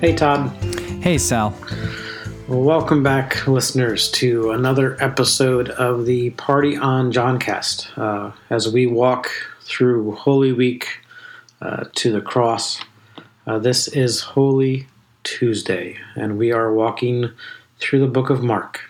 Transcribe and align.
Hey, 0.00 0.14
Todd. 0.14 0.48
Hey, 1.02 1.18
Sal. 1.18 1.54
Well, 2.48 2.62
welcome 2.62 3.02
back, 3.02 3.46
listeners, 3.46 4.10
to 4.12 4.52
another 4.52 4.96
episode 4.98 5.68
of 5.68 6.06
the 6.06 6.30
Party 6.30 6.74
on 6.74 7.12
Johncast. 7.12 7.98
Uh, 7.98 8.32
as 8.48 8.72
we 8.72 8.86
walk 8.86 9.30
through 9.60 10.12
Holy 10.12 10.54
Week 10.54 10.88
uh, 11.60 11.84
to 11.96 12.12
the 12.12 12.22
cross, 12.22 12.80
uh, 13.46 13.58
this 13.58 13.88
is 13.88 14.22
Holy 14.22 14.86
Tuesday, 15.22 15.98
and 16.14 16.38
we 16.38 16.50
are 16.50 16.72
walking 16.72 17.30
through 17.78 18.00
the 18.00 18.06
book 18.06 18.30
of 18.30 18.42
Mark. 18.42 18.80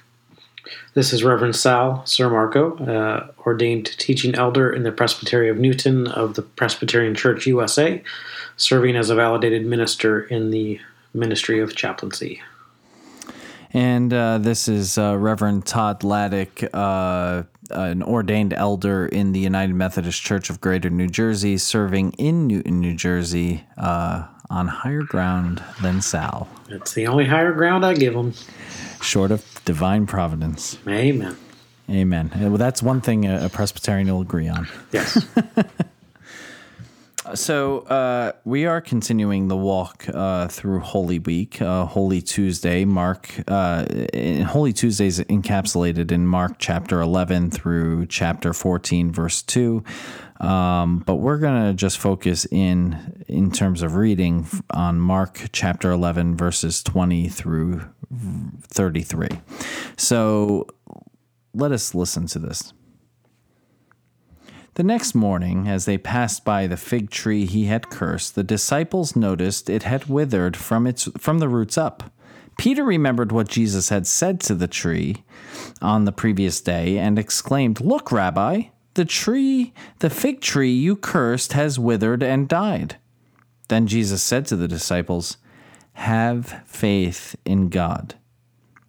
This 0.95 1.13
is 1.13 1.25
Reverend 1.25 1.57
Sal 1.57 2.07
Sir 2.07 2.31
Marco, 2.31 2.77
uh, 2.77 3.33
ordained 3.45 3.87
teaching 3.99 4.37
elder 4.37 4.73
in 4.73 4.85
the 4.85 4.93
Presbytery 4.93 5.49
of 5.49 5.59
Newton 5.59 6.07
of 6.07 6.35
the 6.35 6.43
Presbyterian 6.43 7.17
Church 7.17 7.49
USA, 7.49 8.01
serving 8.57 8.95
as 8.95 9.11
a 9.11 9.17
validated 9.17 9.67
minister 9.67 10.21
in 10.23 10.51
the 10.53 10.79
Ministry 11.15 11.61
of 11.61 11.75
Chaplaincy. 11.75 12.41
And 13.73 14.13
uh, 14.13 14.39
this 14.39 14.67
is 14.67 14.99
uh, 14.99 15.17
Reverend 15.17 15.65
Todd 15.65 16.01
Laddick, 16.01 16.69
uh, 16.73 17.45
an 17.71 18.03
ordained 18.03 18.53
elder 18.53 19.07
in 19.07 19.33
the 19.33 19.39
United 19.39 19.75
Methodist 19.75 20.21
Church 20.23 20.51
of 20.51 20.61
Greater 20.61 20.91
New 20.91 21.07
Jersey, 21.07 21.57
serving 21.57 22.13
in 22.13 22.49
Newton, 22.49 22.81
New 22.81 22.97
Jersey, 22.97 23.65
uh, 23.79 24.27
on 24.51 24.67
higher 24.67 25.03
ground 25.03 25.63
than 25.81 26.01
Sal. 26.01 26.49
It's 26.69 26.95
the 26.95 27.07
only 27.07 27.27
higher 27.27 27.53
ground 27.53 27.87
I 27.87 27.95
give 27.95 28.15
him. 28.15 28.35
Short 29.01 29.31
of 29.31 29.45
divine 29.65 30.07
providence. 30.07 30.77
Amen. 30.89 31.37
Amen. 31.89 32.31
Well, 32.37 32.57
that's 32.57 32.83
one 32.83 33.01
thing 33.01 33.27
a 33.27 33.49
Presbyterian 33.49 34.09
will 34.09 34.21
agree 34.21 34.49
on. 34.49 34.69
Yes. 34.93 35.25
So 37.35 37.81
uh, 37.81 38.33
we 38.45 38.67
are 38.67 38.81
continuing 38.81 39.49
the 39.49 39.57
walk 39.57 40.05
uh, 40.13 40.49
through 40.49 40.81
Holy 40.81 41.19
Week, 41.19 41.63
uh, 41.63 41.85
Holy 41.87 42.21
Tuesday. 42.21 42.85
Mark, 42.85 43.31
uh, 43.47 43.85
Holy 44.47 44.73
Tuesday 44.73 45.07
is 45.07 45.21
encapsulated 45.21 46.11
in 46.11 46.27
Mark 46.27 46.57
chapter 46.59 47.01
eleven 47.01 47.51
through 47.51 48.07
chapter 48.07 48.53
fourteen, 48.53 49.13
verse 49.13 49.43
two. 49.43 49.85
Um, 50.41 51.01
but 51.07 51.17
we're 51.17 51.39
gonna 51.39 51.73
just 51.75 51.99
focus 51.99 52.47
in 52.51 53.25
in 53.29 53.53
terms 53.53 53.83
of 53.83 53.95
reading 53.95 54.49
on 54.71 54.99
Mark 54.99 55.49
chapter 55.53 55.93
eleven, 55.93 56.37
verses 56.37 56.83
twenty 56.83 57.29
through 57.29 57.83
thirty 58.63 59.03
three. 59.03 59.41
So 59.97 60.67
let 61.55 61.71
us 61.71 61.95
listen 61.95 62.27
to 62.29 62.39
this. 62.39 62.73
The 64.81 64.85
next 64.85 65.15
morning, 65.15 65.69
as 65.69 65.85
they 65.85 65.99
passed 65.99 66.43
by 66.43 66.67
the 66.67 66.79
fig 66.79 67.11
tree 67.11 67.45
he 67.45 67.67
had 67.67 67.91
cursed, 67.91 68.35
the 68.35 68.43
disciples 68.43 69.15
noticed 69.15 69.69
it 69.69 69.83
had 69.83 70.07
withered 70.07 70.57
from, 70.57 70.87
its, 70.87 71.07
from 71.19 71.39
the 71.39 71.51
roots 71.51 71.77
up. 71.77 72.11
Peter 72.57 72.83
remembered 72.83 73.31
what 73.31 73.47
Jesus 73.47 73.91
had 73.91 74.07
said 74.07 74.41
to 74.41 74.55
the 74.55 74.67
tree 74.67 75.23
on 75.83 76.07
the 76.07 76.13
previous 76.13 76.63
day 76.63 76.97
and 76.97 77.19
exclaimed, 77.19 77.83
Look, 77.83 78.11
Rabbi, 78.11 78.69
the 78.95 79.05
tree, 79.05 79.75
the 79.99 80.09
fig 80.09 80.41
tree 80.41 80.73
you 80.73 80.97
cursed 80.97 81.53
has 81.53 81.79
withered 81.79 82.23
and 82.23 82.49
died. 82.49 82.97
Then 83.69 83.87
Jesus 83.87 84.23
said 84.23 84.47
to 84.47 84.57
the 84.57 84.67
disciples, 84.67 85.37
Have 85.93 86.63
faith 86.65 87.37
in 87.45 87.69
God. 87.69 88.15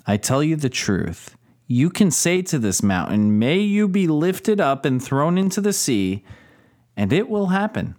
I 0.07 0.15
tell 0.15 0.41
you 0.41 0.55
the 0.55 0.69
truth 0.69 1.35
you 1.71 1.89
can 1.89 2.11
say 2.11 2.41
to 2.41 2.59
this 2.59 2.83
mountain, 2.83 3.39
May 3.39 3.59
you 3.59 3.87
be 3.87 4.05
lifted 4.05 4.59
up 4.59 4.83
and 4.83 5.01
thrown 5.01 5.37
into 5.37 5.61
the 5.61 5.71
sea, 5.71 6.25
and 6.97 7.13
it 7.13 7.29
will 7.29 7.47
happen. 7.47 7.95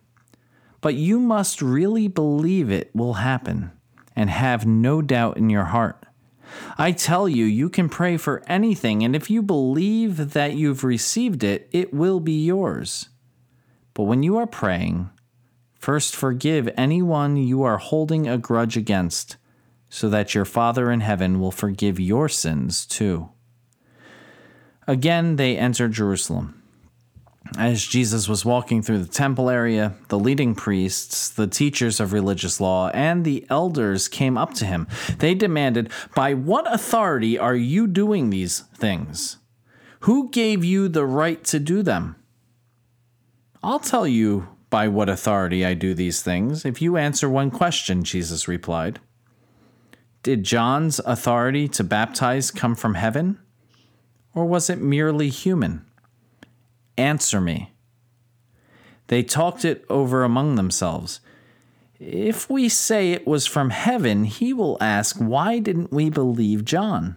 But 0.82 0.94
you 0.94 1.18
must 1.18 1.62
really 1.62 2.06
believe 2.06 2.70
it 2.70 2.90
will 2.94 3.14
happen 3.14 3.72
and 4.14 4.28
have 4.28 4.66
no 4.66 5.00
doubt 5.00 5.38
in 5.38 5.48
your 5.48 5.64
heart. 5.64 6.04
I 6.76 6.92
tell 6.92 7.26
you, 7.26 7.46
you 7.46 7.70
can 7.70 7.88
pray 7.88 8.18
for 8.18 8.42
anything, 8.46 9.02
and 9.02 9.16
if 9.16 9.30
you 9.30 9.40
believe 9.40 10.34
that 10.34 10.54
you've 10.54 10.84
received 10.84 11.42
it, 11.42 11.66
it 11.72 11.94
will 11.94 12.20
be 12.20 12.44
yours. 12.44 13.08
But 13.94 14.02
when 14.02 14.22
you 14.22 14.36
are 14.36 14.46
praying, 14.46 15.08
first 15.78 16.14
forgive 16.14 16.68
anyone 16.76 17.38
you 17.38 17.62
are 17.62 17.78
holding 17.78 18.28
a 18.28 18.36
grudge 18.36 18.76
against, 18.76 19.38
so 19.88 20.10
that 20.10 20.34
your 20.34 20.44
Father 20.44 20.90
in 20.90 21.00
heaven 21.00 21.40
will 21.40 21.50
forgive 21.50 21.98
your 21.98 22.28
sins 22.28 22.84
too. 22.84 23.30
Again, 24.86 25.36
they 25.36 25.56
entered 25.56 25.92
Jerusalem. 25.92 26.62
As 27.58 27.84
Jesus 27.84 28.28
was 28.28 28.44
walking 28.44 28.82
through 28.82 28.98
the 28.98 29.12
temple 29.12 29.50
area, 29.50 29.94
the 30.08 30.18
leading 30.18 30.54
priests, 30.54 31.28
the 31.28 31.46
teachers 31.46 32.00
of 32.00 32.12
religious 32.12 32.60
law, 32.60 32.88
and 32.90 33.24
the 33.24 33.44
elders 33.50 34.08
came 34.08 34.38
up 34.38 34.54
to 34.54 34.64
him. 34.64 34.86
They 35.18 35.34
demanded, 35.34 35.90
By 36.14 36.34
what 36.34 36.72
authority 36.72 37.38
are 37.38 37.56
you 37.56 37.86
doing 37.86 38.30
these 38.30 38.60
things? 38.76 39.36
Who 40.00 40.30
gave 40.30 40.64
you 40.64 40.88
the 40.88 41.04
right 41.04 41.44
to 41.44 41.60
do 41.60 41.82
them? 41.82 42.16
I'll 43.62 43.80
tell 43.80 44.06
you 44.06 44.48
by 44.70 44.88
what 44.88 45.08
authority 45.08 45.64
I 45.64 45.74
do 45.74 45.94
these 45.94 46.22
things 46.22 46.64
if 46.64 46.80
you 46.80 46.96
answer 46.96 47.28
one 47.28 47.50
question, 47.50 48.02
Jesus 48.02 48.48
replied. 48.48 48.98
Did 50.22 50.44
John's 50.44 50.98
authority 51.00 51.68
to 51.68 51.84
baptize 51.84 52.50
come 52.50 52.74
from 52.74 52.94
heaven? 52.94 53.38
Or 54.34 54.46
was 54.46 54.70
it 54.70 54.80
merely 54.80 55.28
human? 55.28 55.84
Answer 56.96 57.40
me. 57.40 57.72
They 59.08 59.22
talked 59.22 59.64
it 59.64 59.84
over 59.90 60.24
among 60.24 60.54
themselves. 60.54 61.20
If 61.98 62.48
we 62.50 62.68
say 62.68 63.12
it 63.12 63.26
was 63.26 63.46
from 63.46 63.70
heaven, 63.70 64.24
he 64.24 64.52
will 64.52 64.78
ask, 64.80 65.16
Why 65.18 65.58
didn't 65.58 65.92
we 65.92 66.10
believe 66.10 66.64
John? 66.64 67.16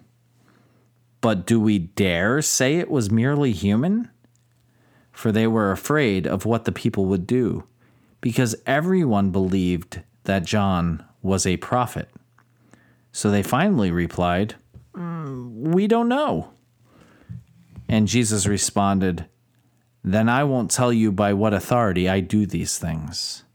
But 1.21 1.45
do 1.45 1.59
we 1.59 1.79
dare 1.79 2.41
say 2.41 2.75
it 2.75 2.91
was 2.91 3.09
merely 3.09 3.51
human? 3.51 4.11
For 5.11 5.31
they 5.31 5.47
were 5.47 5.71
afraid 5.71 6.27
of 6.27 6.45
what 6.45 6.65
the 6.65 6.71
people 6.71 7.05
would 7.05 7.25
do, 7.25 7.63
because 8.21 8.55
everyone 8.65 9.31
believed 9.31 10.01
that 10.25 10.43
John 10.43 11.03
was 11.21 11.45
a 11.45 11.57
prophet. 11.57 12.09
So 13.11 13.31
they 13.31 13.41
finally 13.41 13.89
replied, 13.89 14.55
mm, 14.93 15.49
We 15.49 15.87
don't 15.87 16.09
know. 16.09 16.51
And 17.95 18.09
Jesus 18.09 18.45
responded, 18.45 19.25
Then 20.03 20.27
I 20.27 20.43
won't 20.43 20.69
tell 20.69 20.91
you 20.91 21.13
by 21.13 21.31
what 21.31 21.53
authority 21.53 22.09
I 22.09 22.19
do 22.19 22.45
these 22.45 22.77
things. 22.77 23.45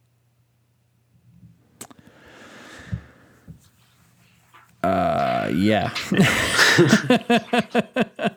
Uh, 4.83 5.53
yeah. 5.55 5.93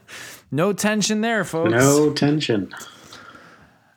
no 0.51 0.73
tension 0.73 1.21
there, 1.21 1.45
folks. 1.45 1.71
No 1.71 2.11
tension. 2.11 2.75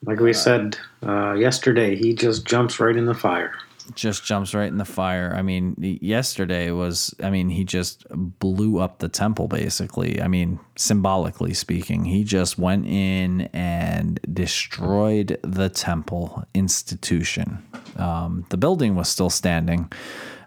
Like 0.04 0.20
we 0.20 0.32
said 0.32 0.78
uh, 1.04 1.32
yesterday, 1.32 1.96
he 1.96 2.14
just 2.14 2.46
jumps 2.46 2.78
right 2.78 2.94
in 2.94 3.06
the 3.06 3.14
fire 3.14 3.52
just 3.94 4.24
jumps 4.24 4.54
right 4.54 4.68
in 4.68 4.78
the 4.78 4.84
fire. 4.84 5.34
I 5.36 5.42
mean, 5.42 5.76
yesterday 5.78 6.70
was, 6.70 7.14
I 7.22 7.30
mean, 7.30 7.48
he 7.48 7.64
just 7.64 8.06
blew 8.10 8.78
up 8.78 8.98
the 8.98 9.08
temple 9.08 9.48
basically. 9.48 10.20
I 10.20 10.28
mean, 10.28 10.58
symbolically 10.76 11.54
speaking, 11.54 12.04
he 12.04 12.24
just 12.24 12.58
went 12.58 12.86
in 12.86 13.42
and 13.52 14.20
destroyed 14.32 15.38
the 15.42 15.68
temple 15.68 16.44
institution. 16.54 17.62
Um, 17.96 18.46
the 18.50 18.56
building 18.56 18.94
was 18.94 19.08
still 19.08 19.30
standing, 19.30 19.90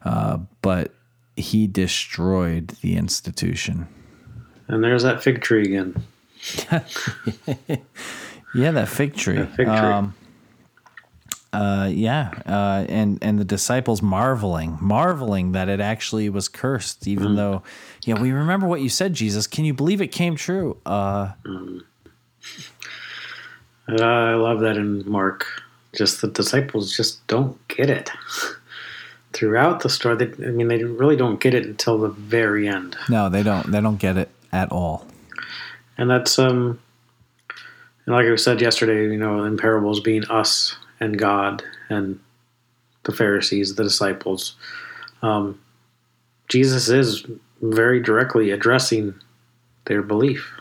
uh, 0.03 0.39
but 0.61 0.93
he 1.35 1.67
destroyed 1.67 2.69
the 2.81 2.95
institution. 2.95 3.87
And 4.67 4.83
there's 4.83 5.03
that 5.03 5.23
fig 5.23 5.41
tree 5.41 5.63
again. 5.63 6.03
yeah, 8.53 8.71
that 8.71 8.87
fig 8.87 9.15
tree. 9.15 9.37
That 9.37 9.55
fig 9.55 9.65
tree. 9.65 9.75
Um, 9.75 10.13
uh, 11.51 11.89
yeah, 11.91 12.31
uh, 12.45 12.85
and 12.87 13.17
and 13.21 13.39
the 13.39 13.45
disciples 13.45 14.01
marveling, 14.01 14.77
marveling 14.81 15.53
that 15.53 15.67
it 15.67 15.79
actually 15.79 16.29
was 16.29 16.47
cursed, 16.47 17.07
even 17.07 17.29
mm. 17.29 17.35
though, 17.37 17.63
yeah, 18.05 18.19
we 18.19 18.31
remember 18.31 18.67
what 18.67 18.81
you 18.81 18.89
said, 18.89 19.13
Jesus. 19.13 19.47
Can 19.47 19.65
you 19.65 19.73
believe 19.73 19.99
it 20.01 20.07
came 20.07 20.35
true? 20.35 20.77
Uh, 20.85 21.31
mm. 21.43 21.81
I 23.87 24.35
love 24.35 24.59
that 24.59 24.77
in 24.77 25.09
Mark. 25.09 25.47
Just 25.95 26.21
the 26.21 26.27
disciples 26.27 26.95
just 26.95 27.25
don't 27.27 27.57
get 27.67 27.89
it. 27.89 28.11
Throughout 29.33 29.81
the 29.81 29.89
story, 29.89 30.15
they, 30.17 30.45
I 30.45 30.51
mean, 30.51 30.67
they 30.67 30.83
really 30.83 31.15
don't 31.15 31.39
get 31.39 31.53
it 31.53 31.65
until 31.65 31.97
the 31.97 32.09
very 32.09 32.67
end. 32.67 32.95
No, 33.09 33.29
they 33.29 33.43
don't. 33.43 33.71
They 33.71 33.81
don't 33.81 33.97
get 33.97 34.17
it 34.17 34.29
at 34.51 34.71
all. 34.71 35.07
And 35.97 36.09
that's 36.09 36.37
um, 36.37 36.79
and 38.05 38.15
like 38.15 38.25
I 38.25 38.35
said 38.35 38.61
yesterday, 38.61 39.03
you 39.11 39.17
know, 39.17 39.43
in 39.43 39.57
parables 39.57 39.99
being 39.99 40.25
us 40.25 40.75
and 40.99 41.17
God 41.17 41.63
and 41.89 42.19
the 43.03 43.11
Pharisees, 43.11 43.75
the 43.75 43.83
disciples. 43.83 44.55
Um, 45.21 45.59
Jesus 46.47 46.89
is 46.89 47.25
very 47.61 48.01
directly 48.01 48.51
addressing 48.51 49.13
their 49.85 50.01
belief 50.01 50.51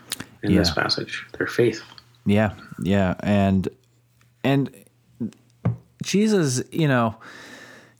in 0.42 0.52
yeah. 0.52 0.58
this 0.58 0.70
passage, 0.70 1.26
their 1.36 1.46
faith. 1.46 1.82
Yeah, 2.26 2.54
yeah, 2.82 3.14
and 3.20 3.68
and 4.44 4.70
Jesus, 6.02 6.62
you 6.70 6.88
know, 6.88 7.16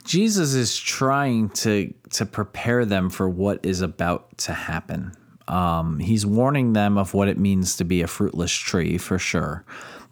Jesus 0.04 0.54
is 0.54 0.76
trying 0.76 1.50
to 1.50 1.92
to 2.10 2.26
prepare 2.26 2.84
them 2.84 3.10
for 3.10 3.28
what 3.28 3.64
is 3.64 3.80
about 3.80 4.36
to 4.38 4.52
happen. 4.52 5.12
Um, 5.46 5.98
he's 5.98 6.26
warning 6.26 6.74
them 6.74 6.98
of 6.98 7.14
what 7.14 7.28
it 7.28 7.38
means 7.38 7.76
to 7.76 7.84
be 7.84 8.02
a 8.02 8.06
fruitless 8.06 8.52
tree 8.52 8.98
for 8.98 9.18
sure, 9.18 9.64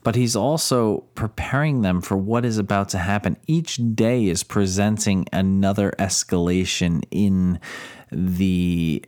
but 0.07 0.15
he's 0.15 0.37
also 0.37 0.99
preparing 1.17 1.83
them 1.83 2.01
for 2.01 2.17
what 2.17 2.45
is 2.45 2.59
about 2.59 2.89
to 2.91 2.97
happen. 2.97 3.37
Each 3.49 3.81
day 3.97 4.27
is 4.29 4.45
presenting 4.45 5.27
another 5.33 5.93
escalation 5.99 7.03
in 7.11 7.59
the 8.13 9.05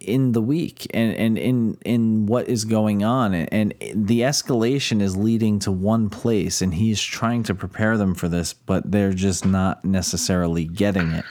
in 0.00 0.32
the 0.32 0.42
week 0.42 0.88
and, 0.92 1.14
and 1.14 1.38
in 1.38 1.78
in 1.84 2.26
what 2.26 2.48
is 2.48 2.64
going 2.64 3.04
on. 3.04 3.32
And, 3.32 3.48
and 3.52 4.08
the 4.08 4.22
escalation 4.22 5.00
is 5.00 5.16
leading 5.16 5.60
to 5.60 5.70
one 5.70 6.10
place 6.10 6.60
and 6.62 6.74
he's 6.74 7.00
trying 7.00 7.44
to 7.44 7.54
prepare 7.54 7.96
them 7.96 8.16
for 8.16 8.26
this 8.26 8.52
but 8.52 8.90
they're 8.90 9.12
just 9.12 9.46
not 9.46 9.84
necessarily 9.84 10.64
getting 10.64 11.12
it. 11.12 11.24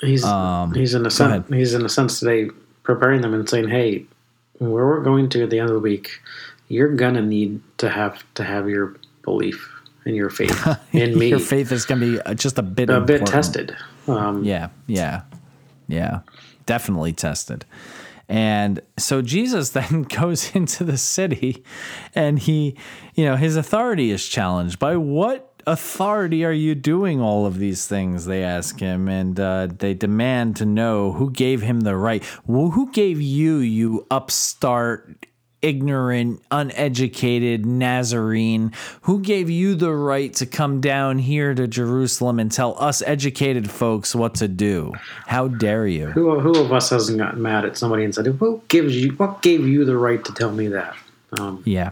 He's 0.00 0.24
um, 0.24 0.72
he's 0.72 0.94
in 0.94 1.04
a 1.04 1.10
sense 1.10 1.46
he's 1.50 1.74
in 1.74 1.84
a 1.84 1.90
sense 1.90 2.18
today 2.18 2.48
preparing 2.82 3.20
them 3.20 3.34
and 3.34 3.46
saying, 3.46 3.68
"Hey, 3.68 4.06
where 4.58 4.86
we're 4.86 5.02
going 5.02 5.28
to 5.28 5.42
at 5.42 5.50
the 5.50 5.58
end 5.58 5.68
of 5.68 5.74
the 5.74 5.80
week, 5.80 6.22
you're 6.68 6.94
gonna 6.94 7.22
need 7.22 7.60
to 7.78 7.88
have 7.88 8.22
to 8.34 8.44
have 8.44 8.68
your 8.68 8.96
belief 9.22 9.70
and 10.04 10.14
your 10.14 10.30
faith 10.30 10.66
in 10.92 11.18
me 11.18 11.28
your 11.28 11.38
faith 11.38 11.72
is 11.72 11.84
going 11.84 12.00
to 12.00 12.12
be 12.12 12.20
uh, 12.20 12.34
just 12.34 12.58
a 12.58 12.62
bit 12.62 12.90
a 12.90 13.00
bit 13.00 13.26
tested." 13.26 13.76
Um, 14.06 14.44
Yeah, 14.44 14.68
yeah, 14.86 15.22
yeah, 15.88 16.20
definitely 16.66 17.12
tested. 17.12 17.64
And 18.28 18.80
so 18.96 19.22
Jesus 19.22 19.70
then 19.70 20.02
goes 20.02 20.50
into 20.54 20.84
the 20.84 20.98
city 20.98 21.64
and 22.14 22.38
he, 22.38 22.76
you 23.14 23.24
know, 23.24 23.36
his 23.36 23.56
authority 23.56 24.10
is 24.10 24.26
challenged. 24.26 24.78
By 24.78 24.96
what 24.96 25.50
authority 25.66 26.44
are 26.44 26.52
you 26.52 26.74
doing 26.74 27.20
all 27.20 27.46
of 27.46 27.58
these 27.58 27.86
things? 27.86 28.26
They 28.26 28.42
ask 28.42 28.78
him 28.80 29.08
and 29.08 29.38
uh, 29.38 29.68
they 29.78 29.94
demand 29.94 30.56
to 30.56 30.66
know 30.66 31.12
who 31.12 31.30
gave 31.30 31.62
him 31.62 31.80
the 31.80 31.96
right. 31.96 32.22
Well, 32.46 32.70
who 32.70 32.90
gave 32.92 33.20
you, 33.20 33.58
you 33.58 34.06
upstart, 34.10 35.26
ignorant, 35.64 36.42
uneducated 36.50 37.64
Nazarene? 37.64 38.72
Who 39.02 39.20
gave 39.20 39.48
you 39.48 39.74
the 39.74 39.92
right 39.92 40.32
to 40.34 40.46
come 40.46 40.80
down 40.80 41.18
here 41.18 41.54
to 41.54 41.66
Jerusalem 41.66 42.38
and 42.38 42.52
tell 42.52 42.76
us 42.80 43.02
educated 43.02 43.70
folks 43.70 44.14
what 44.14 44.34
to 44.36 44.48
do? 44.48 44.92
How 45.26 45.48
dare 45.48 45.86
you? 45.86 46.06
who 46.08 46.38
who 46.40 46.54
of 46.58 46.72
us 46.72 46.90
hasn't 46.90 47.18
gotten 47.18 47.40
mad 47.42 47.64
at 47.64 47.76
somebody 47.76 48.04
and 48.04 48.14
said, 48.14 48.38
"What 48.40 48.68
gives 48.68 48.94
you? 48.96 49.12
What 49.12 49.42
gave 49.42 49.66
you 49.66 49.84
the 49.84 49.96
right 49.96 50.22
to 50.24 50.32
tell 50.32 50.52
me 50.52 50.68
that?" 50.68 50.94
Um, 51.38 51.62
Yeah, 51.64 51.90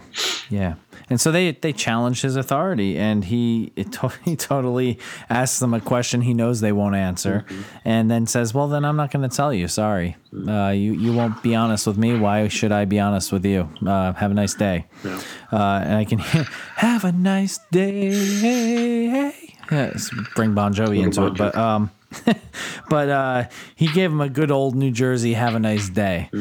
yeah. 0.49 0.75
And 1.13 1.21
so 1.21 1.31
they 1.31 1.51
they 1.51 1.73
challenge 1.73 2.21
his 2.21 2.35
authority, 2.35 2.97
and 2.97 3.23
he 3.23 3.71
it 3.75 3.91
to, 3.91 4.11
he 4.25 4.35
totally 4.35 4.97
asks 5.29 5.59
them 5.59 5.71
a 5.75 5.79
question 5.79 6.21
he 6.21 6.33
knows 6.33 6.59
they 6.59 6.71
won't 6.71 6.95
answer, 6.95 7.45
and 7.85 8.09
then 8.09 8.25
says, 8.25 8.51
"Well, 8.51 8.67
then 8.67 8.83
I'm 8.83 8.95
not 8.95 9.11
going 9.11 9.29
to 9.29 9.35
tell 9.35 9.53
you. 9.53 9.67
Sorry, 9.67 10.17
uh, 10.47 10.69
you 10.69 10.93
you 10.93 11.13
won't 11.13 11.43
be 11.43 11.53
honest 11.53 11.85
with 11.85 11.99
me. 11.99 12.17
Why 12.17 12.47
should 12.47 12.71
I 12.71 12.85
be 12.85 12.99
honest 12.99 13.31
with 13.31 13.45
you? 13.45 13.69
Uh, 13.85 14.13
have 14.13 14.31
a 14.31 14.33
nice 14.33 14.55
day." 14.55 14.87
Yeah. 15.05 15.21
Uh, 15.51 15.83
and 15.85 15.93
I 15.97 16.03
can 16.03 16.17
hear, 16.17 16.45
"Have 16.77 17.03
a 17.03 17.11
nice 17.11 17.59
day." 17.71 19.35
Yeah, 19.71 19.93
bring 20.33 20.55
Bon 20.55 20.73
Jovi 20.73 21.03
into 21.03 21.21
Bon 21.21 21.31
it, 21.31 21.37
but 21.37 21.55
um, 21.55 21.91
but 22.89 23.09
uh, 23.09 23.43
he 23.75 23.85
gave 23.85 24.11
him 24.11 24.19
a 24.19 24.29
good 24.29 24.49
old 24.49 24.73
New 24.73 24.89
Jersey 24.89 25.33
"Have 25.33 25.53
a 25.53 25.59
nice 25.59 25.89
day," 25.89 26.31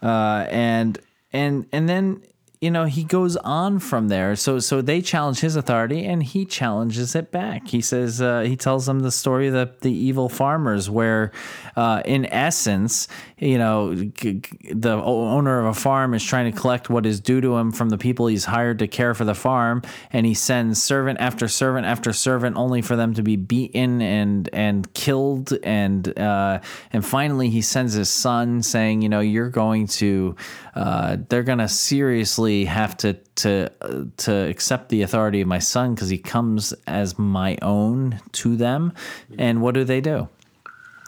uh, 0.00 0.46
and 0.48 1.00
and 1.32 1.66
and 1.72 1.88
then 1.88 2.22
you 2.60 2.70
know 2.70 2.84
he 2.84 3.04
goes 3.04 3.36
on 3.36 3.78
from 3.78 4.08
there. 4.08 4.36
So 4.36 4.58
so 4.58 4.82
they 4.82 5.00
challenge 5.00 5.40
his 5.40 5.56
authority, 5.56 6.04
and 6.04 6.22
he 6.22 6.44
challenges 6.44 7.14
it 7.14 7.30
back. 7.30 7.68
He 7.68 7.80
says 7.80 8.20
uh, 8.20 8.40
he 8.40 8.54
tells 8.54 8.84
them 8.84 9.00
the 9.00 9.10
story 9.10 9.46
of 9.46 9.54
the 9.54 9.72
the 9.80 9.92
evil 9.92 10.28
farmers, 10.28 10.90
where 10.90 11.32
uh, 11.74 12.02
in 12.04 12.26
essence, 12.26 13.08
you 13.38 13.56
know, 13.56 13.94
g- 13.94 14.34
g- 14.34 14.72
the 14.74 14.92
owner 14.92 15.60
of 15.60 15.66
a 15.66 15.74
farm 15.74 16.12
is 16.12 16.22
trying 16.22 16.52
to 16.52 16.60
collect 16.60 16.90
what 16.90 17.06
is 17.06 17.18
due 17.18 17.40
to 17.40 17.56
him 17.56 17.72
from 17.72 17.88
the 17.88 17.96
people 17.96 18.26
he's 18.26 18.44
hired 18.44 18.78
to 18.80 18.86
care 18.86 19.14
for 19.14 19.24
the 19.24 19.34
farm, 19.34 19.80
and 20.12 20.26
he 20.26 20.34
sends 20.34 20.82
servant 20.82 21.18
after 21.18 21.48
servant 21.48 21.86
after 21.86 22.12
servant, 22.12 22.56
only 22.58 22.82
for 22.82 22.94
them 22.94 23.14
to 23.14 23.22
be 23.22 23.36
beaten 23.36 24.02
and 24.02 24.50
and 24.52 24.92
killed, 24.92 25.54
and 25.62 26.18
uh, 26.18 26.60
and 26.92 27.06
finally 27.06 27.48
he 27.48 27.62
sends 27.62 27.94
his 27.94 28.10
son, 28.10 28.62
saying, 28.62 29.00
you 29.00 29.08
know, 29.08 29.20
you're 29.20 29.48
going 29.48 29.86
to, 29.86 30.36
uh, 30.74 31.16
they're 31.30 31.42
going 31.42 31.58
to 31.58 31.68
seriously 31.68 32.49
have 32.64 32.96
to 32.98 33.14
to 33.36 33.70
uh, 33.80 34.04
to 34.18 34.48
accept 34.48 34.88
the 34.88 35.02
authority 35.02 35.40
of 35.40 35.48
my 35.48 35.58
son 35.58 35.94
because 35.94 36.08
he 36.08 36.18
comes 36.18 36.72
as 36.86 37.18
my 37.18 37.56
own 37.62 38.20
to 38.32 38.56
them, 38.56 38.92
and 39.38 39.62
what 39.62 39.74
do 39.74 39.84
they 39.84 40.00
do? 40.00 40.28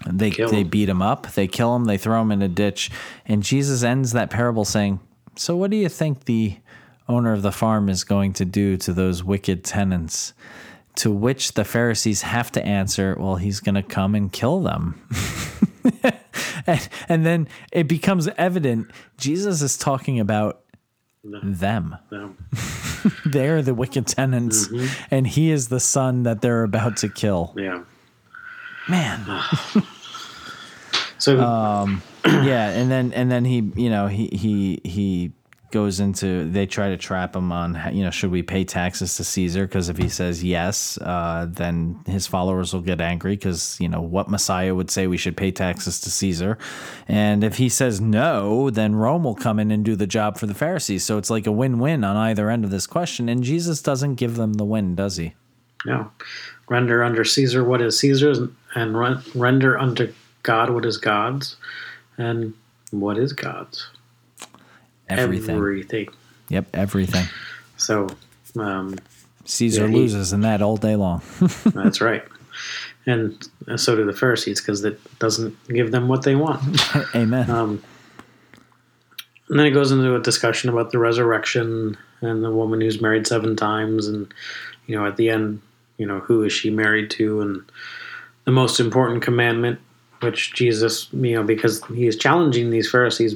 They 0.07 0.31
Kill 0.31 0.49
they 0.49 0.63
him. 0.63 0.69
beat 0.69 0.89
him 0.89 1.03
up, 1.03 1.33
they 1.33 1.47
kill 1.47 1.77
him, 1.77 1.85
they 1.85 1.99
throw 1.99 2.21
him 2.23 2.33
in 2.33 2.43
a 2.43 2.49
ditch, 2.49 2.91
and 3.27 3.43
Jesus 3.43 3.83
ends 3.83 4.13
that 4.13 4.31
parable 4.31 4.65
saying, 4.65 5.01
"So 5.37 5.57
what 5.57 5.71
do 5.71 5.77
you 5.77 5.89
think 5.89 6.25
the 6.25 6.57
owner 7.09 7.33
of 7.33 7.43
the 7.43 7.53
farm 7.53 7.89
is 7.89 8.05
going 8.05 8.33
to 8.35 8.45
do 8.45 8.77
to 8.79 8.93
those 8.93 9.23
wicked 9.23 9.65
tenants?" 9.65 10.33
To 10.97 11.11
which 11.11 11.53
the 11.53 11.65
Pharisees 11.65 12.23
have 12.23 12.53
to 12.53 12.65
answer, 12.65 13.17
"Well, 13.19 13.37
he's 13.37 13.61
going 13.61 13.77
to 13.77 13.83
come 13.83 14.15
and 14.15 14.33
kill 14.33 14.61
them." 14.61 15.01
and, 16.67 16.89
and 17.09 17.27
then 17.27 17.49
it 17.73 17.89
becomes 17.89 18.29
evident 18.37 18.91
Jesus 19.19 19.63
is 19.63 19.77
talking 19.77 20.21
about 20.21 20.62
them. 21.25 21.97
um, 22.11 22.37
They're 23.25 23.63
the 23.63 23.75
wicked 23.75 24.07
tenants, 24.07 24.69
and 25.11 25.27
he 25.27 25.51
is 25.51 25.69
the 25.69 25.81
son 25.81 26.23
that 26.25 26.41
they're 26.41 26.63
about 26.65 26.97
to 26.99 27.09
kill. 27.09 27.55
yeah. 27.57 27.83
Man. 28.89 29.25
So 31.19 31.41
um 31.41 32.03
yeah, 32.25 32.71
and 32.71 32.91
then 32.91 33.13
and 33.13 33.31
then 33.31 33.45
he, 33.45 33.71
you 33.77 33.91
know, 33.91 34.09
he 34.09 34.27
he 34.33 34.81
he 34.83 35.33
goes 35.73 35.99
into 35.99 36.49
they 36.51 36.67
try 36.67 36.89
to 36.89 36.97
trap 36.97 37.35
him 37.35 37.51
on 37.51 37.81
you 37.93 38.05
know 38.05 38.11
should 38.11 38.31
we 38.31 38.43
pay 38.43 38.65
taxes 38.65 39.17
to 39.17 39.25
caesar? 39.25 39.67
Because 39.67 39.89
if 39.89 39.97
he 39.97 40.09
says 40.09 40.45
yes 40.45 40.99
uh, 40.99 41.47
then 41.49 42.01
his 42.07 42.27
followers 42.27 42.73
will 42.73 42.83
get 42.83 43.01
angry 43.01 43.35
because 43.35 43.79
you 43.81 43.89
know 43.89 44.01
what 44.01 44.29
messiah 44.29 44.75
would 44.75 44.91
say 44.91 45.07
we 45.07 45.17
should 45.17 45.37
pay 45.37 45.51
taxes 45.51 46.01
to 46.01 46.11
caesar. 46.11 46.59
And 47.09 47.43
if 47.43 47.57
he 47.57 47.69
says 47.69 48.01
no 48.01 48.71
then 48.71 48.95
rome 48.95 49.25
will 49.25 49.35
come 49.35 49.59
in 49.59 49.71
and 49.71 49.85
do 49.85 49.97
the 49.97 50.07
job 50.07 50.39
for 50.39 50.47
the 50.47 50.55
pharisees. 50.55 51.05
So 51.05 51.19
it's 51.19 51.31
like 51.31 51.47
a 51.47 51.53
win-win 51.53 52.05
on 52.05 52.17
either 52.17 52.51
end 52.51 52.65
of 52.65 52.71
this 52.71 52.87
question. 52.87 53.29
And 53.29 53.43
jesus 53.43 53.83
doesn't 53.83 54.15
give 54.15 54.37
them 54.37 54.55
the 54.55 54.65
win 54.65 54.95
does 54.95 55.17
he? 55.17 55.35
No. 55.85 56.11
Render 56.69 57.03
under 57.03 57.25
Caesar 57.25 57.65
what 57.65 57.83
is 57.83 57.99
Caesar's, 57.99 58.39
and 58.75 58.99
ren- 58.99 59.23
render 59.35 59.79
unto 59.79 60.13
God 60.43 60.71
what 60.71 60.85
is 60.85 60.97
God's, 60.97 61.57
and 62.19 62.55
what 62.91 63.19
is 63.19 63.33
God's. 63.33 63.89
Everything 65.19 65.57
Everything. 65.57 66.09
yep 66.49 66.67
everything 66.75 67.27
So 67.77 68.09
um, 68.59 68.97
caesar 69.45 69.83
Yeah, 69.83 69.89
he- 69.89 69.95
loses 69.97 70.33
in 70.33 70.41
that 70.43 70.63
all 70.63 70.77
day 70.77 70.97
long 70.97 71.23
that's 71.67 72.01
right. 72.01 72.25
And 73.07 73.43
so 73.77 73.97
do 73.97 74.05
the 74.05 74.13
Pharisees 74.13 74.61
because 74.61 74.85
it 74.85 75.01
doesn't 75.19 75.57
give 75.69 75.91
them 75.91 76.07
what 76.09 76.23
they 76.23 76.37
want. 76.37 76.63
amen 77.15 77.51
Um, 77.51 77.83
and 79.49 79.59
then 79.59 79.67
it 79.67 79.71
goes 79.73 79.91
into 79.93 80.15
a 80.15 80.21
discussion 80.21 80.71
about 80.71 80.93
the 80.93 80.99
resurrection 80.99 81.97
and 82.21 82.45
the 82.45 82.51
woman 82.53 82.81
who's 82.81 83.01
married 83.03 83.27
seven 83.27 83.57
times, 83.57 84.07
and 84.07 84.33
you 84.87 84.97
know, 84.97 85.05
at 85.07 85.17
the 85.17 85.29
end, 85.29 85.61
you 85.99 86.07
know, 86.07 86.21
who 86.21 86.43
is 86.45 86.53
she 86.53 86.71
married 86.71 87.11
to, 87.11 87.41
and 87.41 87.63
the 88.45 88.53
most 88.53 88.79
important 88.81 89.23
commandment, 89.23 89.81
which 90.21 90.55
Jesus, 90.55 91.09
you 91.13 91.35
know, 91.35 91.43
because 91.43 91.83
he 91.87 92.07
is 92.07 92.17
challenging 92.17 92.71
these 92.71 92.89
Pharisees 92.91 93.35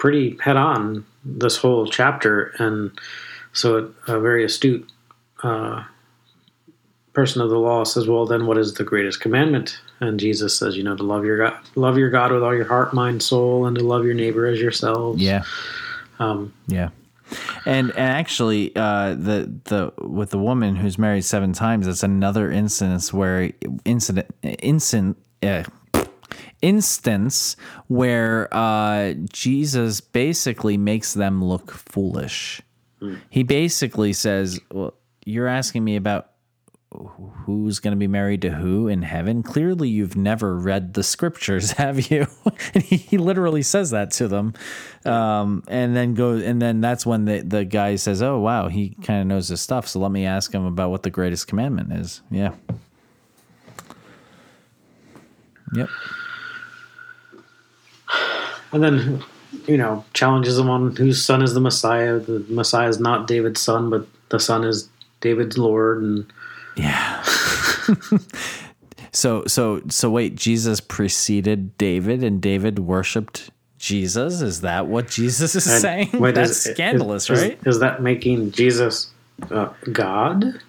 pretty 0.00 0.36
head 0.42 0.56
on 0.56 1.04
this 1.24 1.56
whole 1.56 1.86
chapter, 1.86 2.52
and 2.58 2.90
so 3.52 3.92
a 4.08 4.18
very 4.18 4.44
astute 4.44 4.88
uh, 5.44 5.84
person 7.12 7.42
of 7.42 7.50
the 7.50 7.58
law 7.58 7.84
says, 7.84 8.08
"Well, 8.08 8.26
then, 8.26 8.46
what 8.46 8.58
is 8.58 8.74
the 8.74 8.84
greatest 8.84 9.20
commandment?" 9.20 9.78
And 10.00 10.18
Jesus 10.18 10.58
says, 10.58 10.76
"You 10.76 10.82
know, 10.82 10.96
to 10.96 11.02
love 11.04 11.24
your 11.24 11.38
God, 11.38 11.54
love 11.76 11.98
your 11.98 12.10
God 12.10 12.32
with 12.32 12.42
all 12.42 12.54
your 12.54 12.66
heart, 12.66 12.92
mind, 12.92 13.22
soul, 13.22 13.66
and 13.66 13.76
to 13.78 13.84
love 13.84 14.04
your 14.04 14.14
neighbor 14.14 14.46
as 14.46 14.60
yourself." 14.60 15.18
yeah 15.18 15.44
Um, 16.18 16.52
Yeah. 16.66 16.90
And, 17.64 17.90
and 17.90 17.98
actually, 17.98 18.72
uh, 18.74 19.14
the 19.14 19.52
the 19.64 19.92
with 20.02 20.30
the 20.30 20.38
woman 20.38 20.74
who's 20.74 20.98
married 20.98 21.24
seven 21.24 21.52
times, 21.52 21.86
that's 21.86 22.02
another 22.02 22.50
instance 22.50 23.12
where 23.12 23.52
incident 23.84 24.26
incident. 24.42 25.16
uh, 25.42 25.62
instance 26.62 27.56
where 27.88 28.48
uh, 28.52 29.14
Jesus 29.32 30.00
basically 30.00 30.76
makes 30.76 31.14
them 31.14 31.44
look 31.44 31.70
foolish. 31.70 32.62
He 33.30 33.42
basically 33.44 34.12
says, 34.12 34.60
"Well, 34.70 34.92
you're 35.24 35.46
asking 35.46 35.84
me 35.84 35.96
about 35.96 36.30
who's 36.92 37.78
going 37.78 37.92
to 37.92 37.98
be 37.98 38.08
married 38.08 38.42
to 38.42 38.50
who 38.50 38.88
in 38.88 39.02
heaven. 39.02 39.42
Clearly, 39.42 39.88
you've 39.88 40.16
never 40.16 40.56
read 40.56 40.94
the 40.94 41.02
scriptures, 41.02 41.70
have 41.72 42.10
you? 42.10 42.26
and 42.74 42.82
he, 42.82 43.16
literally 43.16 43.62
says 43.62 43.90
that 43.90 44.10
to 44.12 44.28
them, 44.28 44.54
um, 45.04 45.62
and 45.68 45.94
then 45.94 46.14
go, 46.14 46.32
and 46.32 46.60
then 46.60 46.80
that's 46.80 47.06
when 47.06 47.24
the 47.24 47.40
the 47.40 47.64
guy 47.64 47.96
says, 47.96 48.22
"Oh, 48.22 48.38
wow, 48.38 48.68
he 48.68 48.96
kind 49.02 49.20
of 49.20 49.26
knows 49.26 49.48
his 49.48 49.60
stuff." 49.60 49.88
So 49.88 50.00
let 50.00 50.10
me 50.10 50.26
ask 50.26 50.52
him 50.52 50.64
about 50.64 50.90
what 50.90 51.02
the 51.02 51.10
greatest 51.10 51.46
commandment 51.46 51.92
is. 51.92 52.22
Yeah, 52.30 52.54
Yep. 55.72 55.88
And 58.72 58.82
then, 58.82 59.22
you 59.66 59.76
know, 59.76 60.04
challenges 60.14 60.58
him 60.58 60.70
on 60.70 60.94
whose 60.96 61.22
son 61.24 61.42
is 61.42 61.54
the 61.54 61.60
Messiah. 61.60 62.18
The 62.18 62.44
Messiah 62.48 62.88
is 62.88 63.00
not 63.00 63.26
David's 63.26 63.60
son, 63.60 63.90
but 63.90 64.06
the 64.28 64.38
son 64.40 64.64
is 64.64 64.88
David's 65.20 65.58
Lord. 65.58 66.02
And 66.02 66.32
Yeah. 66.76 67.22
so 69.12 69.44
so 69.46 69.82
so 69.88 70.10
wait, 70.10 70.36
Jesus 70.36 70.80
preceded 70.80 71.76
David 71.78 72.22
and 72.22 72.40
David 72.40 72.78
worshipped 72.80 73.50
Jesus? 73.78 74.42
Is 74.42 74.60
that 74.60 74.86
what 74.86 75.08
Jesus 75.08 75.54
is 75.54 75.66
and 75.66 75.80
saying? 75.80 76.10
wait, 76.20 76.34
That's 76.34 76.50
is- 76.50 76.66
is- 76.66 76.72
scandalous, 76.74 77.30
is- 77.30 77.40
right? 77.40 77.58
Is, 77.66 77.78
that 77.80 78.02
making 78.02 78.52
Jesus 78.52 79.10
uh, 79.50 79.70
God? 79.90 80.60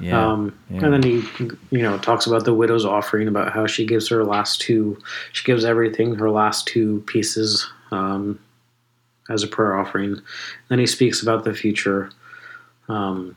Yeah. 0.00 0.32
Um, 0.32 0.58
yeah. 0.70 0.84
And 0.84 0.92
then 0.92 1.02
he, 1.02 1.22
you 1.70 1.82
know, 1.82 1.98
talks 1.98 2.26
about 2.26 2.44
the 2.44 2.54
widow's 2.54 2.84
offering, 2.84 3.28
about 3.28 3.52
how 3.52 3.66
she 3.66 3.86
gives 3.86 4.08
her 4.08 4.24
last 4.24 4.60
two, 4.60 4.98
she 5.32 5.44
gives 5.44 5.64
everything, 5.64 6.14
her 6.16 6.30
last 6.30 6.66
two 6.66 7.02
pieces 7.06 7.68
um, 7.90 8.38
as 9.28 9.42
a 9.42 9.48
prayer 9.48 9.76
offering. 9.76 10.20
Then 10.68 10.78
he 10.78 10.86
speaks 10.86 11.22
about 11.22 11.44
the 11.44 11.54
future. 11.54 12.10
Um, 12.88 13.36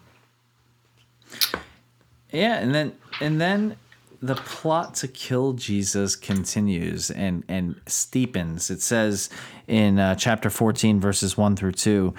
Yeah, 2.31 2.55
and 2.55 2.73
then 2.73 2.93
and 3.21 3.39
then 3.39 3.77
the 4.21 4.35
plot 4.35 4.95
to 4.95 5.07
kill 5.07 5.53
Jesus 5.53 6.15
continues 6.15 7.11
and 7.11 7.43
and 7.47 7.75
steepens. 7.85 8.71
It 8.71 8.81
says 8.81 9.29
in 9.67 9.99
uh, 9.99 10.15
chapter 10.15 10.49
14 10.49 10.99
verses 10.99 11.37
1 11.37 11.55
through 11.55 11.73
2, 11.73 12.13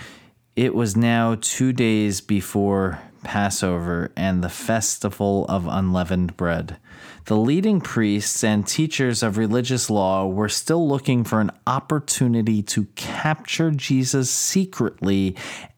it 0.54 0.75
was 0.75 0.97
now 0.97 1.37
2 1.40 1.73
days 1.73 2.21
before 2.21 3.00
Passover 3.25 4.12
and 4.16 4.45
the 4.45 4.49
festival 4.49 5.47
of 5.49 5.66
unleavened 5.66 6.37
bread. 6.37 6.76
The 7.25 7.37
leading 7.37 7.81
priests 7.81 8.45
and 8.45 8.66
teachers 8.66 9.23
of 9.23 9.38
religious 9.38 9.90
law 9.90 10.26
were 10.26 10.49
still 10.49 10.87
looking 10.87 11.25
for 11.25 11.40
an 11.40 11.50
opportunity 11.66 12.62
to 12.62 12.85
capture 12.95 13.71
Jesus 13.71 14.31
secretly 14.31 15.35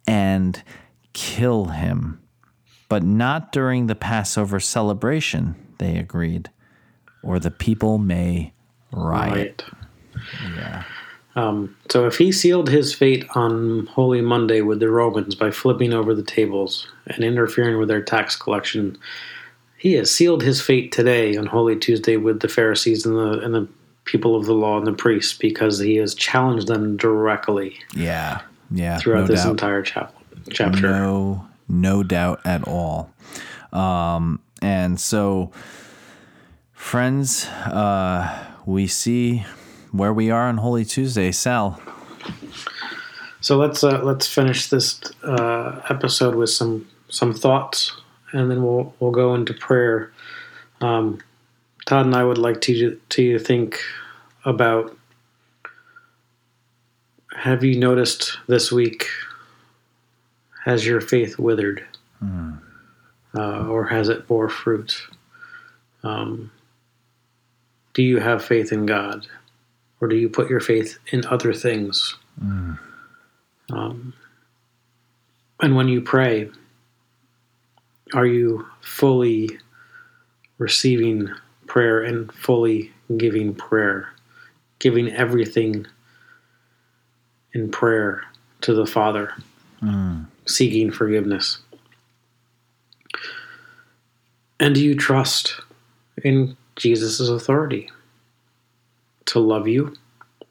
and 0.06 0.62
kill 1.12 1.66
him 1.66 2.20
but 2.88 3.02
not 3.02 3.52
during 3.52 3.86
the 3.86 3.94
Passover 3.94 4.60
celebration, 4.60 5.54
they 5.78 5.96
agreed, 5.96 6.50
or 7.22 7.38
the 7.38 7.50
people 7.50 7.98
may 7.98 8.52
riot. 8.92 9.64
right. 9.64 10.56
Yeah. 10.56 10.84
Um, 11.36 11.76
so 11.90 12.06
if 12.06 12.16
he 12.16 12.32
sealed 12.32 12.68
his 12.70 12.94
fate 12.94 13.24
on 13.34 13.86
Holy 13.86 14.20
Monday 14.22 14.62
with 14.62 14.80
the 14.80 14.88
Romans 14.90 15.34
by 15.34 15.50
flipping 15.50 15.92
over 15.92 16.14
the 16.14 16.22
tables 16.22 16.88
and 17.06 17.22
interfering 17.22 17.78
with 17.78 17.88
their 17.88 18.00
tax 18.02 18.34
collection, 18.36 18.96
he 19.76 19.92
has 19.92 20.10
sealed 20.10 20.42
his 20.42 20.60
fate 20.62 20.90
today 20.92 21.36
on 21.36 21.44
Holy 21.46 21.76
Tuesday 21.76 22.16
with 22.16 22.40
the 22.40 22.48
Pharisees 22.48 23.04
and 23.04 23.16
the 23.16 23.38
and 23.40 23.54
the 23.54 23.68
people 24.04 24.34
of 24.34 24.46
the 24.46 24.54
law 24.54 24.78
and 24.78 24.86
the 24.86 24.92
priests 24.92 25.36
because 25.36 25.78
he 25.78 25.96
has 25.96 26.14
challenged 26.14 26.68
them 26.68 26.96
directly 26.96 27.76
Yeah. 27.94 28.40
Yeah. 28.70 28.98
throughout 28.98 29.22
no 29.22 29.26
this 29.26 29.42
doubt. 29.42 29.50
entire 29.50 29.82
chap- 29.82 30.14
chapter. 30.50 30.88
No, 30.90 31.46
no 31.68 32.02
doubt 32.02 32.40
at 32.44 32.66
all. 32.66 33.10
Um, 33.72 34.40
and 34.62 34.98
so, 34.98 35.50
friends, 36.72 37.46
uh, 37.46 38.46
we 38.64 38.86
see 38.86 39.44
where 39.96 40.12
we 40.12 40.30
are 40.30 40.48
on 40.48 40.58
Holy 40.58 40.84
Tuesday. 40.84 41.32
Sal. 41.32 41.80
So 43.40 43.56
let's 43.56 43.84
uh, 43.84 44.02
let's 44.02 44.26
finish 44.26 44.68
this 44.68 45.00
uh, 45.22 45.80
episode 45.88 46.34
with 46.34 46.50
some 46.50 46.88
some 47.08 47.32
thoughts, 47.32 47.92
and 48.32 48.50
then 48.50 48.62
we'll 48.62 48.94
we'll 48.98 49.12
go 49.12 49.34
into 49.34 49.54
prayer. 49.54 50.12
Um, 50.80 51.20
Todd 51.86 52.06
and 52.06 52.14
I 52.14 52.24
would 52.24 52.38
like 52.38 52.60
to 52.62 52.98
to 53.10 53.38
think 53.38 53.80
about. 54.44 54.96
Have 57.34 57.62
you 57.62 57.78
noticed 57.78 58.38
this 58.48 58.72
week? 58.72 59.06
Has 60.64 60.84
your 60.84 61.00
faith 61.00 61.38
withered, 61.38 61.84
uh, 63.38 63.68
or 63.68 63.86
has 63.86 64.08
it 64.08 64.26
bore 64.26 64.48
fruit? 64.48 65.06
Um, 66.02 66.50
do 67.94 68.02
you 68.02 68.18
have 68.18 68.44
faith 68.44 68.72
in 68.72 68.86
God, 68.86 69.26
or 70.06 70.08
do 70.08 70.14
you 70.14 70.28
put 70.28 70.48
your 70.48 70.60
faith 70.60 70.98
in 71.10 71.26
other 71.26 71.52
things? 71.52 72.14
Um, 73.72 74.14
and 75.60 75.74
when 75.74 75.88
you 75.88 76.00
pray, 76.00 76.48
are 78.14 78.24
you 78.24 78.64
fully 78.80 79.58
receiving 80.58 81.28
prayer 81.66 82.02
and 82.02 82.32
fully 82.32 82.92
giving 83.16 83.52
prayer, 83.52 84.10
giving 84.78 85.10
everything 85.10 85.86
in 87.52 87.68
prayer 87.68 88.22
to 88.60 88.74
the 88.74 88.86
Father, 88.86 89.34
seeking 90.46 90.92
forgiveness? 90.92 91.58
And 94.60 94.72
do 94.76 94.84
you 94.84 94.94
trust 94.94 95.60
in 96.22 96.56
Jesus' 96.76 97.18
authority 97.28 97.90
to 99.36 99.40
love 99.40 99.68
you 99.68 99.94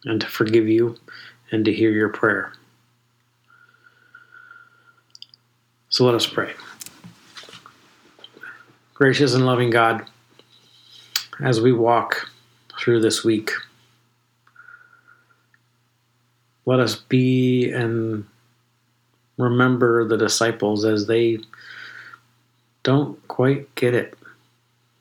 and 0.03 0.21
to 0.21 0.27
forgive 0.27 0.67
you 0.67 0.95
and 1.51 1.65
to 1.65 1.73
hear 1.73 1.89
your 1.89 2.09
prayer? 2.09 2.53
So 5.89 6.05
let 6.05 6.13
us 6.13 6.27
pray. 6.27 6.53
Gracious 8.93 9.33
and 9.33 9.43
loving 9.43 9.71
God, 9.71 10.05
as 11.41 11.59
we 11.59 11.73
walk 11.73 12.29
through 12.79 13.01
this 13.01 13.23
week, 13.23 13.49
let 16.67 16.79
us 16.79 16.95
be 16.95 17.71
and 17.71 18.23
remember 19.39 20.07
the 20.07 20.17
disciples 20.17 20.85
as 20.85 21.07
they 21.07 21.39
don't 22.83 23.27
quite 23.27 23.73
get 23.73 23.95
it. 23.95 24.15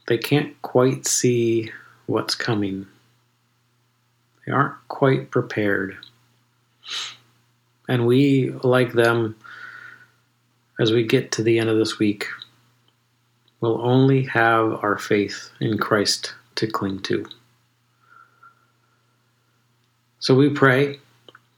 They 0.07 0.17
can't 0.17 0.61
quite 0.63 1.07
see 1.07 1.71
what's 2.07 2.35
coming. 2.35 2.87
They 4.47 4.53
aren't 4.53 4.75
quite 4.89 5.31
prepared. 5.31 5.97
And 7.89 8.07
we, 8.07 8.51
like 8.63 8.93
them, 8.93 9.37
as 10.81 10.93
we 10.93 11.05
get 11.05 11.33
to 11.33 11.43
the 11.43 11.59
end 11.59 11.71
of 11.71 11.79
this 11.79 11.99
week, 11.99 12.27
will 13.61 13.81
only 13.81 14.25
have 14.25 14.85
our 14.85 14.99
faith 14.99 15.51
in 15.61 15.79
Christ 15.79 16.35
to 16.57 16.67
cling 16.67 17.01
to. 17.03 17.27
So 20.19 20.35
we 20.35 20.51
pray 20.51 21.01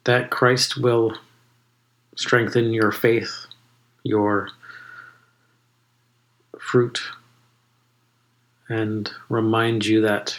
that 0.04 0.30
Christ 0.30 0.76
will 0.76 1.16
strengthen 2.16 2.72
your 2.72 2.92
faith, 2.92 3.46
your 4.02 4.48
fruit, 6.58 7.00
and 8.68 9.10
remind 9.28 9.86
you 9.86 10.00
that 10.02 10.38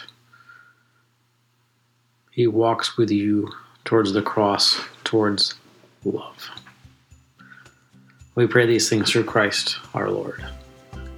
He 2.38 2.46
walks 2.46 2.96
with 2.96 3.10
you 3.10 3.50
towards 3.84 4.12
the 4.12 4.22
cross, 4.22 4.80
towards 5.02 5.56
love. 6.04 6.48
We 8.36 8.46
pray 8.46 8.64
these 8.64 8.88
things 8.88 9.10
through 9.10 9.24
Christ 9.24 9.76
our 9.92 10.08
Lord. 10.08 10.46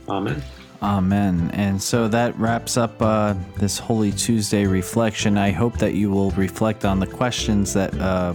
Amen. 0.09 0.43
Amen. 0.83 1.51
And 1.53 1.83
so 1.83 2.09
that 2.09 2.35
wraps 2.39 2.79
up 2.79 3.03
uh, 3.03 3.35
this 3.59 3.79
Holy 3.79 4.13
Tuesday 4.13 4.65
reflection. 4.65 5.37
I 5.37 5.51
hope 5.51 5.77
that 5.77 5.93
you 5.93 6.11
will 6.11 6.31
reflect 6.31 6.87
on 6.87 7.01
the 7.01 7.07
questions 7.07 7.75
that 7.75 7.93
uh, 8.01 8.33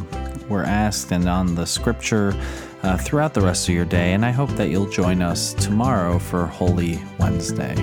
were 0.47 0.63
asked 0.63 1.11
and 1.11 1.27
on 1.27 1.55
the 1.55 1.65
scripture 1.65 2.39
uh, 2.83 2.97
throughout 2.97 3.33
the 3.33 3.41
rest 3.41 3.67
of 3.67 3.73
your 3.73 3.85
day. 3.85 4.13
And 4.13 4.23
I 4.23 4.29
hope 4.29 4.51
that 4.51 4.69
you'll 4.69 4.91
join 4.91 5.23
us 5.23 5.55
tomorrow 5.55 6.19
for 6.19 6.45
Holy 6.45 6.99
Wednesday. 7.17 7.73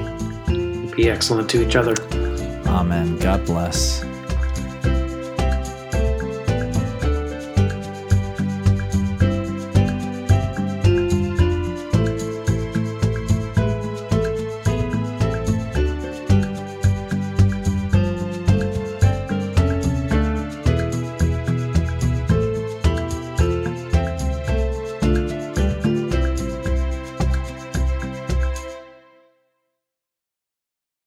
Be 0.94 1.10
excellent 1.10 1.50
to 1.50 1.66
each 1.66 1.74
other. 1.74 1.96
Amen. 2.68 3.18
God 3.18 3.44
bless. 3.46 4.11